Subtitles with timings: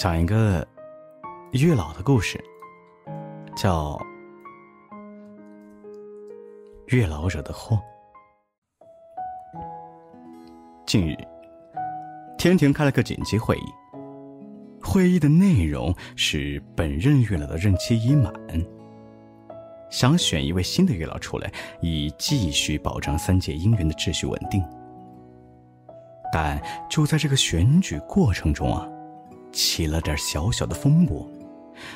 [0.00, 0.66] 讲一个
[1.52, 2.42] 月老的故事，
[3.54, 3.98] 叫
[6.86, 7.76] 《月老惹的祸》。
[10.86, 11.14] 近日，
[12.38, 13.74] 天庭开了个紧急会议，
[14.80, 18.32] 会议的内容是本任月老的任期已满，
[19.90, 24.64] 想选一位新的月老出来，以继续保障三界姻缘的秩序稳定。
[26.32, 26.58] 但
[26.88, 28.88] 就在这个选举过程中啊。
[29.52, 31.28] 起了点小小的风波，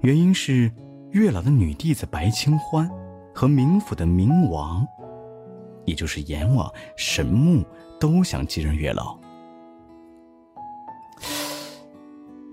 [0.00, 0.70] 原因是
[1.10, 2.90] 月老的女弟子白清欢
[3.34, 4.86] 和冥府的冥王，
[5.84, 7.64] 也就是阎王神木，
[8.00, 9.18] 都想继任月老。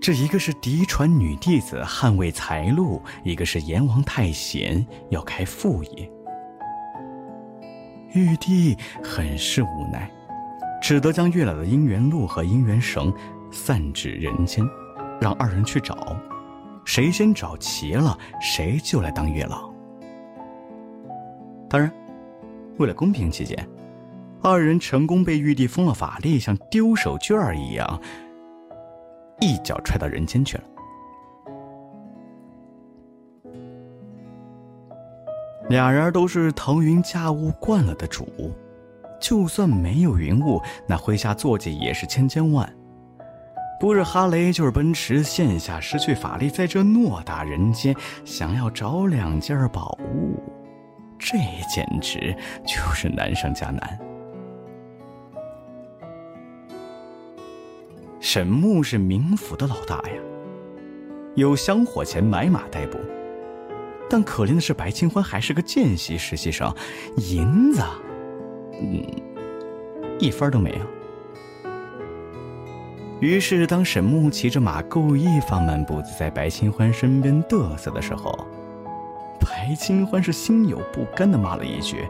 [0.00, 6.10] 这一个是嫡传女弟子捍卫财路，一个是阎王太闲要开副业。
[8.12, 10.08] 玉帝很是无奈，
[10.80, 13.12] 只得将月老的姻缘路和姻缘绳
[13.50, 14.62] 散至人间。
[15.20, 16.16] 让二人去找，
[16.84, 19.70] 谁先找齐了，谁就来当月老。
[21.68, 21.90] 当然，
[22.78, 23.66] 为了公平起见，
[24.42, 28.00] 二人成功被玉帝封了法力，像丢手绢儿一样，
[29.40, 30.64] 一脚踹到人间去了。
[35.70, 38.26] 俩人都是腾云驾雾惯了的主，
[39.18, 42.70] 就算没有云雾，那麾下坐骑也是千千万。
[43.80, 47.94] 不是哈雷就是奔驰，线下失去法力，在这偌大人间，
[48.24, 50.42] 想要找两件宝物，
[51.18, 51.36] 这
[51.68, 52.34] 简直
[52.66, 53.98] 就是难上加难。
[58.20, 60.16] 沈木是冥府的老大呀，
[61.34, 62.98] 有香火钱买马代步，
[64.08, 66.74] 但可怜的是白清欢还是个见习实习生，
[67.16, 67.82] 银子，
[68.80, 69.04] 嗯，
[70.18, 71.03] 一分都没有。
[73.20, 78.36] 于是，当沈木骑着马故意放慢步子，在白清欢身边嘚瑟的时候，
[79.40, 82.06] 白清欢是心有不甘的骂了一句：“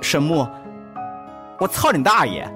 [0.00, 0.46] 沈木，
[1.58, 2.48] 我操你大爷！”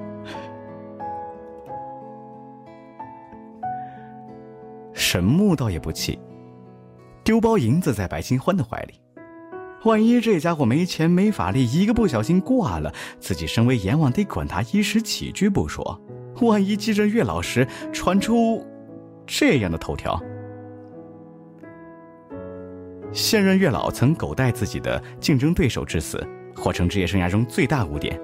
[4.92, 6.18] 沈木倒也不气，
[7.24, 9.00] 丢包银子在白清欢的怀里，
[9.84, 16.00] 万一这家伙没钱没法力，一个不小心挂了，自己身为阎王得管他衣食起居不说。
[16.42, 18.64] 万一继任月老时传出
[19.26, 20.20] 这样的头条，
[23.12, 26.22] 现任月老曾狗带自己的竞争对手致死，
[26.54, 28.20] 或成职业生涯中最大污点。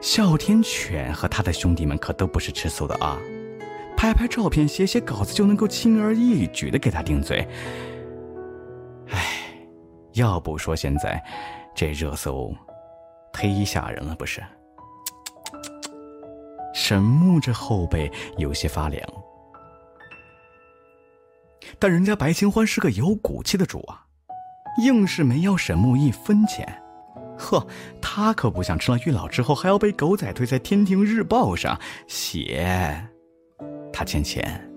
[0.00, 3.18] 哮天犬和他的兄弟们可都不是吃素的啊！
[3.96, 7.46] 拍拍照片、写写稿子就能够轻而易举的给他定罪。
[9.08, 9.24] 唉，
[10.12, 11.20] 要不说现在
[11.74, 12.54] 这热搜……
[13.44, 14.42] 忒吓人了，不是？
[16.74, 19.02] 沈木这后背有些发凉，
[21.78, 24.04] 但人家白清欢是个有骨气的主啊，
[24.82, 26.66] 硬是没要沈木一分钱。
[27.38, 27.66] 呵，
[28.00, 33.08] 他可不想吃了月老之后还要被狗仔队在天庭日报上写
[33.92, 34.70] 他欠钱，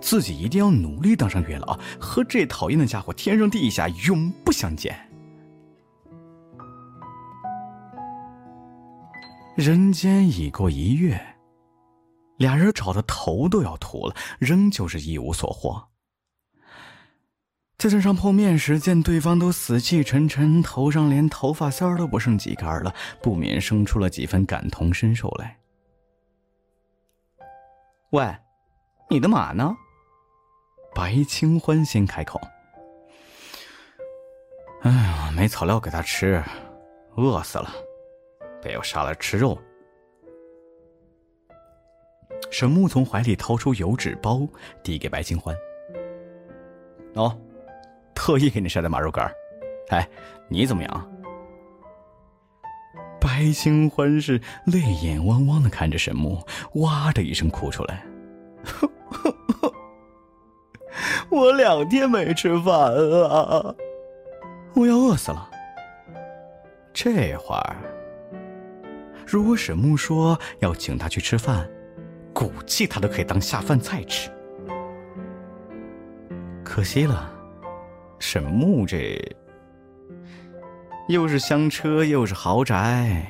[0.00, 5.03] 自己一定要努力当上月老，和这讨厌的家伙天上地下永不相见。
[9.56, 11.20] 人间已过一月，
[12.38, 15.90] 俩人找的头都要秃了，仍旧是一无所获。
[17.78, 25.56] 在镇上碰面时，见对方都死气沉沉，头上连头发丝儿都不剩几根了，不免生出了几分感同身受来。
[28.10, 28.36] 喂，
[29.08, 29.72] 你的马呢？
[30.96, 32.40] 白清欢先开口。
[34.82, 36.42] 哎呀，没草料给他吃，
[37.16, 37.70] 饿死了。
[38.64, 39.58] 被我杀了吃肉。
[42.50, 44.40] 沈木从怀里掏出油纸包，
[44.82, 45.54] 递给白清欢。
[47.14, 47.36] 哦，
[48.14, 49.30] 特意给你晒的马肉干
[49.90, 50.08] 哎，
[50.48, 51.10] 你怎么样？
[53.20, 56.38] 白清欢是泪眼汪汪的看着沈木，
[56.74, 58.04] 哇的一声哭出来。
[61.30, 63.74] 我两天没吃饭了，
[64.74, 65.50] 我要饿死了。
[66.92, 67.76] 这会儿。
[69.26, 71.68] 如果沈木说要请他去吃饭，
[72.32, 74.30] 估计他都可以当下饭菜吃。
[76.62, 77.32] 可惜了，
[78.18, 79.20] 沈木这
[81.08, 83.26] 又是香车又是豪宅，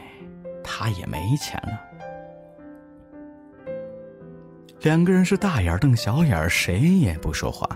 [0.63, 1.81] 他也没钱了。
[4.81, 7.69] 两个人是大眼瞪小眼，谁也不说话。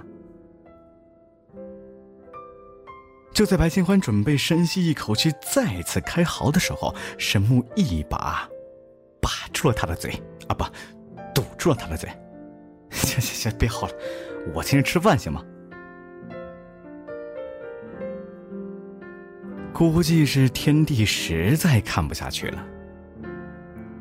[3.38, 8.48] 就在白清欢准备深吸一口气，再次开嚎的时候，沈木一把
[9.22, 10.10] 把住了他的嘴
[10.48, 10.64] 啊，不，
[11.32, 12.10] 堵住了他的嘴。
[12.90, 13.92] 行行行，别嚎了，
[14.52, 15.40] 我请你吃饭行吗？
[19.72, 22.66] 估计是天帝实在看不下去了。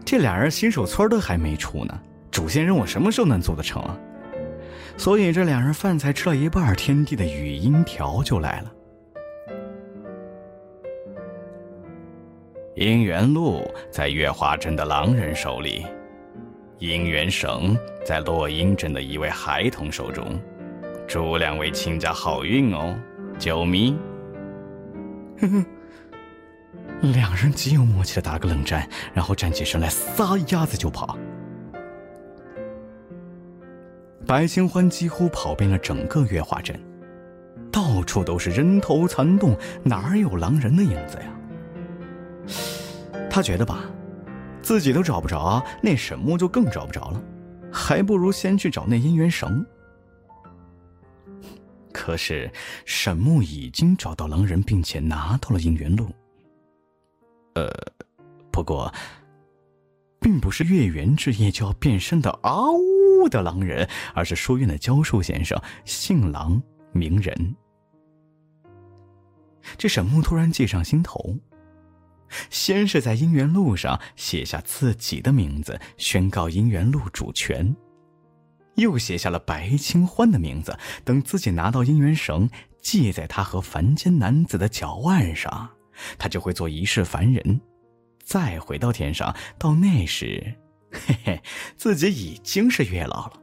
[0.04, 2.02] 这俩人新手村都还没出呢，
[2.32, 3.96] 主线任务什么时候能做得成啊？
[4.98, 8.72] 所以这两人饭才吃到一半，天帝的语音条就来了。
[12.78, 15.84] 姻缘路在月华镇的狼人手里，
[16.78, 17.76] 姻缘绳
[18.06, 20.40] 在落英镇的一位孩童手中，
[21.08, 22.96] 祝两位亲家好运哦，
[23.40, 23.98] 九咪。
[25.40, 25.66] 哼哼，
[27.14, 31.18] 两人极有默契的打个冷战，然后站起身来，撒丫子就跑。
[34.28, 36.80] 白清欢几乎跑遍了整个月华镇，
[37.72, 41.34] 到处都是人头攒动，哪有狼人的影子呀？
[43.30, 43.84] 他觉得吧，
[44.62, 47.22] 自己都找不着，那沈木就更找不着了，
[47.72, 49.66] 还不如先去找那姻缘绳。
[51.94, 52.52] 可是
[52.86, 56.10] 沈木已经找到狼人，并且拿到了姻缘录。
[57.56, 57.70] 呃，
[58.52, 58.94] 不过，
[60.20, 62.98] 并不是月圆之夜就要变身的啊呜。
[63.30, 66.62] 的狼人，而是书院的教授先生，姓狼
[66.94, 67.56] 名人。
[69.78, 71.36] 这沈木突然计上心头，
[72.50, 77.76] 先是在姻缘录上写下自己的名字，宣告姻缘录主权；
[78.76, 82.50] 又写下了白清欢的名字，等自己拿到姻缘绳，
[82.82, 85.70] 系在他和凡间男子的脚腕上，
[86.18, 87.60] 他就会做一世凡人，
[88.24, 89.36] 再回到天上。
[89.58, 90.56] 到那时。
[90.90, 91.42] 嘿嘿，
[91.76, 93.34] 自己已经是月老了。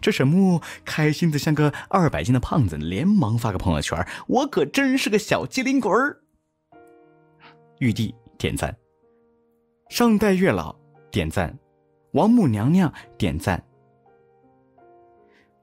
[0.00, 6.20] 这沈木开心的像个二百斤的胖子，连忙发个朋友圈：“我可真是个小机灵鬼儿。”
[7.78, 8.76] 玉帝点赞，
[9.88, 10.74] 上代月老
[11.10, 11.56] 点赞，
[12.12, 13.62] 王母娘娘点赞，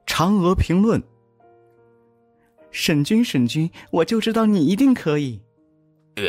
[0.06, 1.02] 嫦娥评论
[2.70, 5.40] ：“沈君，沈君，我就知道你一定可以。”
[6.16, 6.22] 呃，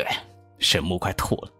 [0.57, 1.51] 沈木快吐了。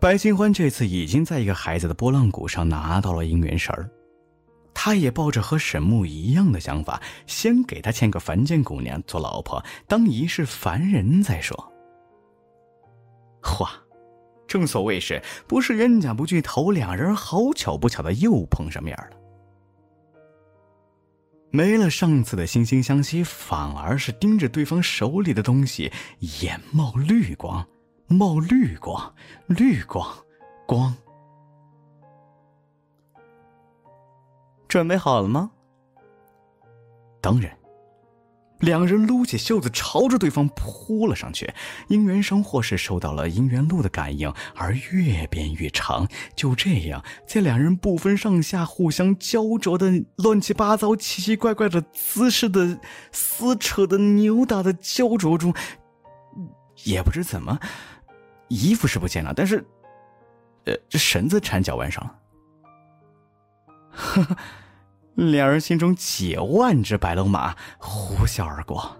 [0.00, 3.88] 白清欢这次已经在一个孩子的拨浪鼓上拿到了姻缘绳儿，
[4.72, 11.72] 他也抱着和沈木一样的想法，先给他牵个凡间姑娘做老婆，当一世凡人再说。
[13.60, 13.70] 哇，
[14.46, 19.16] 正所谓是不是冤家不聚头，两人好巧不巧的又碰上面了。
[21.50, 25.92] 没了上次的惺惺相惜，反而是盯着对方手里的东西，
[26.40, 27.66] 眼冒绿光。
[28.06, 29.14] 冒绿光，
[29.46, 30.06] 绿光，
[30.66, 30.96] 光。
[34.70, 35.50] 准备好了吗？
[37.20, 37.54] 当然。
[38.60, 41.50] 两人撸起袖子，朝着对方扑了上去。
[41.88, 46.06] 姻缘绳或是受到了姻缘路的感应，而越变越长。
[46.36, 52.78] 就这样，在两人不分上下、互相焦灼的乱七八糟、奇奇怪怪的姿势的
[53.10, 55.54] 撕扯的扭打的焦灼中，
[56.84, 57.58] 也不知怎么。
[58.48, 59.64] 衣服是不见了，但是，
[60.66, 62.14] 呃，这绳子缠脚腕上了。
[65.28, 68.96] 两人心中几万只白龙马呼啸而过。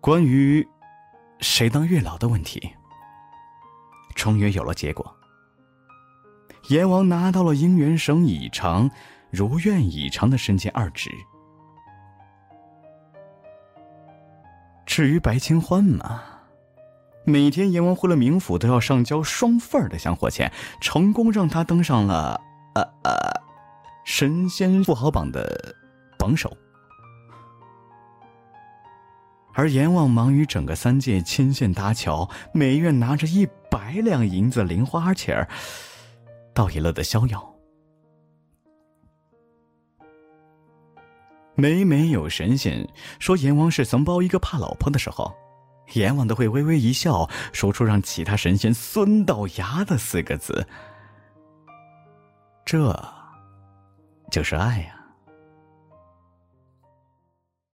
[0.00, 0.66] 关于
[1.38, 2.68] 谁当月老的问题，
[4.16, 5.16] 终于有了结果。
[6.68, 8.90] 阎王拿到了姻缘绳，以偿
[9.30, 11.10] 如愿以偿的身兼二职。
[14.84, 16.22] 至于白清欢嘛，
[17.24, 22.40] 每天阎王回了冥府都要上交双份的香火钱，成功让他登上了
[22.74, 23.12] 呃呃
[24.04, 25.74] 神仙富豪榜的
[26.18, 26.56] 榜首。
[29.54, 35.48] 而阎王忙于整个三界牵线搭桥，每月拿着一百两银子零花钱儿，
[36.54, 37.54] 倒也乐 得逍遥。
[41.54, 42.88] 每每有神仙
[43.18, 45.32] 说阎王是怂包一个怕老婆的时候，
[45.94, 50.66] 阎王都会微微一笑，说出让其他神仙酸到牙的四个字
[52.64, 52.96] ：“这，
[54.30, 54.96] 就是爱呀。”